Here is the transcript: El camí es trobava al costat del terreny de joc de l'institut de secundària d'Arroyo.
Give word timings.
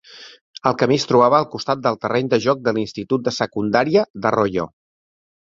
El 0.69 0.77
camí 0.81 0.95
es 1.01 1.03
trobava 1.11 1.37
al 1.39 1.45
costat 1.55 1.83
del 1.83 1.99
terreny 2.05 2.31
de 2.33 2.39
joc 2.47 2.65
de 2.69 2.75
l'institut 2.79 3.27
de 3.29 3.35
secundària 3.41 4.07
d'Arroyo. 4.25 4.69